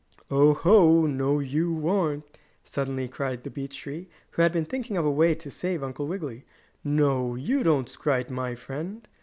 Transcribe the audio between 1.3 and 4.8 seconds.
you aren't!" suddenly cried the beech tree, who had been